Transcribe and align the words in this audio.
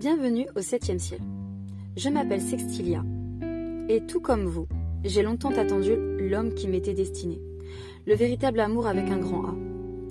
Bienvenue 0.00 0.46
au 0.56 0.62
7 0.62 0.98
ciel. 0.98 1.20
Je 1.94 2.08
m'appelle 2.08 2.40
Sextilia 2.40 3.04
et 3.90 4.00
tout 4.06 4.20
comme 4.20 4.46
vous, 4.46 4.66
j'ai 5.04 5.20
longtemps 5.20 5.54
attendu 5.54 5.94
l'homme 6.18 6.54
qui 6.54 6.68
m'était 6.68 6.94
destiné, 6.94 7.38
le 8.06 8.14
véritable 8.14 8.60
amour 8.60 8.86
avec 8.86 9.10
un 9.10 9.18
grand 9.18 9.44
A. 9.44 9.54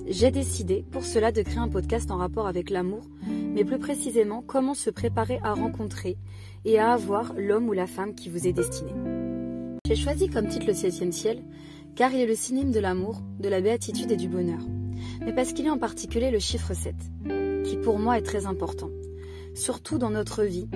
J'ai 0.06 0.30
décidé 0.30 0.86
pour 0.92 1.04
cela 1.04 1.32
de 1.32 1.42
créer 1.42 1.58
un 1.58 1.70
podcast 1.70 2.12
en 2.12 2.18
rapport 2.18 2.46
avec 2.46 2.70
l'amour, 2.70 3.02
mais 3.28 3.64
plus 3.64 3.80
précisément 3.80 4.44
comment 4.46 4.76
se 4.76 4.92
préparer 4.92 5.40
à 5.42 5.56
rencontrer 5.56 6.18
et 6.66 6.78
à 6.78 6.92
avoir 6.92 7.34
l'homme 7.36 7.68
ou 7.68 7.74
la 7.74 7.88
femme 7.88 8.14
qui 8.14 8.30
vous 8.30 8.46
est 8.46 8.54
destiné. 8.54 8.92
J'ai 9.88 9.96
choisi 9.96 10.30
comme 10.30 10.50
titre 10.50 10.68
le 10.68 10.74
7 10.74 11.12
ciel 11.12 11.42
car 11.96 12.14
il 12.14 12.20
est 12.20 12.28
le 12.28 12.36
synonyme 12.36 12.72
de 12.72 12.80
l'amour, 12.80 13.24
de 13.40 13.50
la 13.50 13.60
béatitude 13.60 14.12
et 14.12 14.18
du 14.18 14.30
bonheur, 14.30 14.62
mais 15.22 15.34
parce 15.34 15.52
qu'il 15.52 15.66
est 15.66 15.72
en 15.72 15.80
particulier 15.80 16.30
le 16.30 16.38
chiffre 16.38 16.76
7, 16.76 16.94
qui 17.64 17.76
pour 17.78 17.98
moi 17.98 18.20
est 18.20 18.22
très 18.22 18.46
important 18.46 18.92
surtout 19.60 19.98
dans 19.98 20.10
notre 20.10 20.44
vie, 20.44 20.68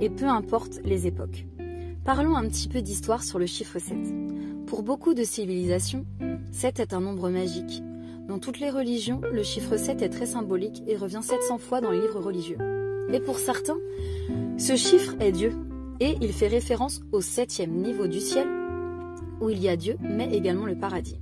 et 0.00 0.10
peu 0.10 0.26
importe 0.26 0.80
les 0.84 1.06
époques. 1.06 1.46
Parlons 2.04 2.36
un 2.36 2.46
petit 2.48 2.68
peu 2.68 2.82
d'histoire 2.82 3.22
sur 3.22 3.38
le 3.38 3.46
chiffre 3.46 3.78
7. 3.78 3.96
Pour 4.66 4.82
beaucoup 4.82 5.14
de 5.14 5.24
civilisations, 5.24 6.04
7 6.52 6.80
est 6.80 6.92
un 6.92 7.00
nombre 7.00 7.30
magique. 7.30 7.82
Dans 8.28 8.38
toutes 8.38 8.60
les 8.60 8.70
religions, 8.70 9.20
le 9.32 9.42
chiffre 9.42 9.76
7 9.76 10.02
est 10.02 10.08
très 10.08 10.26
symbolique 10.26 10.82
et 10.86 10.96
revient 10.96 11.20
700 11.22 11.58
fois 11.58 11.80
dans 11.80 11.90
les 11.90 12.00
livres 12.00 12.20
religieux. 12.20 12.58
Mais 13.08 13.20
pour 13.20 13.38
certains, 13.38 13.78
ce 14.58 14.76
chiffre 14.76 15.14
est 15.20 15.32
Dieu, 15.32 15.52
et 16.00 16.16
il 16.20 16.32
fait 16.32 16.48
référence 16.48 17.00
au 17.12 17.20
septième 17.20 17.72
niveau 17.72 18.06
du 18.06 18.20
ciel, 18.20 18.48
où 19.40 19.48
il 19.48 19.62
y 19.62 19.68
a 19.68 19.76
Dieu, 19.76 19.96
mais 20.00 20.34
également 20.34 20.66
le 20.66 20.76
paradis. 20.76 21.20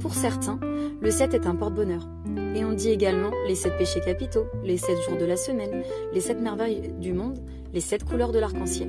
Pour 0.00 0.14
certains, 0.14 0.60
le 1.00 1.10
7 1.10 1.34
est 1.34 1.46
un 1.46 1.54
porte-bonheur. 1.54 2.08
Et 2.54 2.64
on 2.64 2.72
dit 2.72 2.90
également 2.90 3.30
les 3.46 3.54
7 3.54 3.76
péchés 3.76 4.00
capitaux, 4.00 4.46
les 4.64 4.76
7 4.76 4.96
jours 5.02 5.18
de 5.18 5.24
la 5.24 5.36
semaine, 5.36 5.82
les 6.12 6.20
7 6.20 6.40
merveilles 6.40 6.92
du 7.00 7.12
monde, 7.12 7.38
les 7.72 7.80
7 7.80 8.04
couleurs 8.04 8.32
de 8.32 8.38
l'arc-en-ciel. 8.38 8.88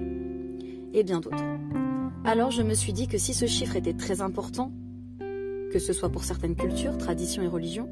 Et 0.93 1.03
bien 1.03 1.19
d'autres. 1.19 1.43
Alors 2.25 2.51
je 2.51 2.61
me 2.61 2.73
suis 2.73 2.93
dit 2.93 3.07
que 3.07 3.17
si 3.17 3.33
ce 3.33 3.45
chiffre 3.45 3.75
était 3.75 3.93
très 3.93 4.21
important, 4.21 4.71
que 5.71 5.79
ce 5.79 5.93
soit 5.93 6.09
pour 6.09 6.23
certaines 6.23 6.55
cultures, 6.55 6.97
traditions 6.97 7.43
et 7.43 7.47
religions, 7.47 7.89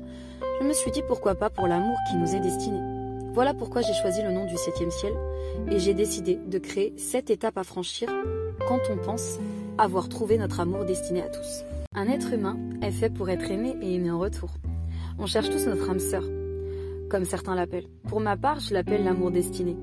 je 0.61 0.65
me 0.65 0.73
suis 0.73 0.91
dit 0.91 1.01
pourquoi 1.07 1.35
pas 1.35 1.49
pour 1.49 1.67
l'amour 1.67 1.97
qui 2.09 2.15
nous 2.17 2.35
est 2.35 2.39
destiné. 2.39 2.79
Voilà 3.33 3.53
pourquoi 3.53 3.81
j'ai 3.81 3.93
choisi 3.93 4.21
le 4.21 4.31
nom 4.31 4.45
du 4.45 4.55
septième 4.57 4.91
ciel 4.91 5.13
et 5.69 5.79
j'ai 5.79 5.93
décidé 5.93 6.39
de 6.47 6.57
créer 6.57 6.93
sept 6.97 7.29
étapes 7.29 7.57
à 7.57 7.63
franchir 7.63 8.09
quand 8.67 8.79
on 8.89 8.97
pense 8.97 9.39
avoir 9.77 10.07
trouvé 10.07 10.37
notre 10.37 10.61
amour 10.61 10.85
destiné 10.85 11.21
à 11.21 11.27
tous. 11.27 11.65
Un 11.97 12.09
être 12.09 12.33
humain 12.33 12.59
est 12.81 12.91
fait 12.91 13.09
pour 13.09 13.29
être 13.29 13.49
aimé 13.49 13.73
et 13.81 13.95
aimé 13.95 14.11
en 14.11 14.19
retour. 14.19 14.49
On 15.17 15.27
cherche 15.27 15.49
tous 15.49 15.65
notre 15.65 15.89
âme 15.89 15.99
sœur, 15.99 16.23
comme 17.09 17.23
certains 17.23 17.55
l'appellent. 17.55 17.87
Pour 18.09 18.19
ma 18.19 18.35
part, 18.35 18.59
je 18.59 18.73
l'appelle 18.73 19.05
l'amour 19.05 19.31
destiné. 19.31 19.77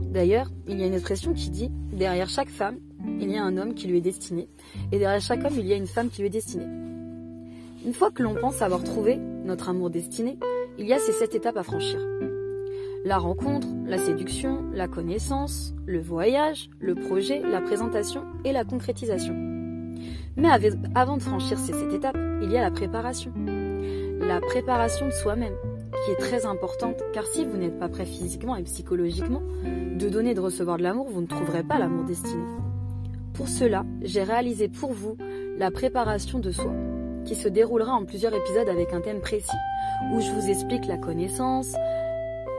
D'ailleurs, 0.00 0.50
il 0.66 0.80
y 0.80 0.82
a 0.82 0.86
une 0.86 0.94
expression 0.94 1.34
qui 1.34 1.50
dit 1.50 1.70
derrière 1.92 2.30
chaque 2.30 2.48
femme, 2.48 2.78
il 3.20 3.30
y 3.30 3.36
a 3.36 3.44
un 3.44 3.58
homme 3.58 3.74
qui 3.74 3.86
lui 3.86 3.98
est 3.98 4.02
destiné, 4.02 4.48
et 4.92 4.98
derrière 4.98 5.20
chaque 5.20 5.44
homme, 5.44 5.58
il 5.58 5.66
y 5.66 5.74
a 5.74 5.76
une 5.76 5.86
femme 5.86 6.08
qui 6.08 6.22
lui 6.22 6.28
est 6.28 6.30
destinée. 6.30 6.64
Une 7.84 7.92
fois 7.92 8.10
que 8.10 8.22
l'on 8.22 8.34
pense 8.34 8.62
avoir 8.62 8.82
trouvé 8.82 9.18
notre 9.18 9.68
amour 9.68 9.90
destiné, 9.90 10.38
il 10.78 10.86
y 10.86 10.94
a 10.94 10.98
ces 10.98 11.12
sept 11.12 11.34
étapes 11.34 11.58
à 11.58 11.64
franchir. 11.64 12.00
La 13.04 13.18
rencontre, 13.18 13.68
la 13.84 13.98
séduction, 13.98 14.64
la 14.72 14.88
connaissance, 14.88 15.74
le 15.84 16.00
voyage, 16.00 16.70
le 16.80 16.94
projet, 16.94 17.42
la 17.42 17.60
présentation 17.60 18.24
et 18.46 18.52
la 18.52 18.64
concrétisation. 18.64 19.57
Mais 20.36 20.48
avant 20.94 21.16
de 21.16 21.22
franchir 21.22 21.58
ces 21.58 21.72
sept 21.72 21.92
étapes, 21.92 22.16
il 22.42 22.50
y 22.50 22.56
a 22.56 22.62
la 22.62 22.70
préparation. 22.70 23.32
La 24.20 24.40
préparation 24.40 25.06
de 25.06 25.12
soi-même, 25.12 25.54
qui 26.04 26.12
est 26.12 26.16
très 26.16 26.46
importante, 26.46 27.02
car 27.12 27.24
si 27.26 27.44
vous 27.44 27.56
n'êtes 27.56 27.78
pas 27.78 27.88
prêt 27.88 28.04
physiquement 28.04 28.56
et 28.56 28.62
psychologiquement 28.62 29.42
de 29.64 30.08
donner 30.08 30.30
et 30.30 30.34
de 30.34 30.40
recevoir 30.40 30.76
de 30.76 30.82
l'amour, 30.82 31.08
vous 31.08 31.20
ne 31.20 31.26
trouverez 31.26 31.62
pas 31.62 31.78
l'amour 31.78 32.04
destiné. 32.04 32.42
Pour 33.34 33.48
cela, 33.48 33.84
j'ai 34.02 34.22
réalisé 34.22 34.68
pour 34.68 34.92
vous 34.92 35.16
la 35.56 35.70
préparation 35.70 36.38
de 36.38 36.50
soi, 36.50 36.72
qui 37.24 37.34
se 37.34 37.48
déroulera 37.48 37.92
en 37.92 38.04
plusieurs 38.04 38.34
épisodes 38.34 38.68
avec 38.68 38.92
un 38.92 39.00
thème 39.00 39.20
précis, 39.20 39.56
où 40.12 40.20
je 40.20 40.30
vous 40.30 40.48
explique 40.48 40.86
la 40.86 40.98
connaissance 40.98 41.74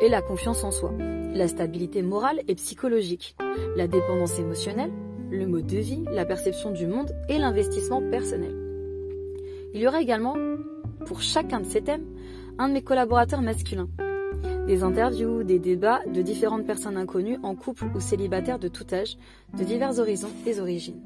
et 0.01 0.09
la 0.09 0.21
confiance 0.21 0.63
en 0.63 0.71
soi, 0.71 0.93
la 1.33 1.47
stabilité 1.47 2.01
morale 2.01 2.41
et 2.47 2.55
psychologique, 2.55 3.35
la 3.75 3.87
dépendance 3.87 4.39
émotionnelle, 4.39 4.91
le 5.31 5.45
mode 5.45 5.67
de 5.67 5.77
vie, 5.77 6.03
la 6.11 6.25
perception 6.25 6.71
du 6.71 6.87
monde 6.87 7.11
et 7.27 7.37
l'investissement 7.37 8.01
personnel. 8.09 8.55
Il 9.73 9.81
y 9.81 9.87
aura 9.87 10.01
également, 10.01 10.35
pour 11.05 11.21
chacun 11.21 11.59
de 11.59 11.65
ces 11.65 11.81
thèmes, 11.81 12.05
un 12.57 12.67
de 12.69 12.73
mes 12.73 12.81
collaborateurs 12.81 13.41
masculins. 13.41 13.89
Des 14.67 14.83
interviews, 14.83 15.43
des 15.43 15.59
débats 15.59 16.01
de 16.11 16.21
différentes 16.21 16.65
personnes 16.65 16.97
inconnues 16.97 17.37
en 17.43 17.55
couple 17.55 17.85
ou 17.95 17.99
célibataires 17.99 18.59
de 18.59 18.67
tout 18.67 18.85
âge, 18.91 19.17
de 19.57 19.63
divers 19.63 19.99
horizons 19.99 20.31
et 20.45 20.59
origines. 20.59 21.01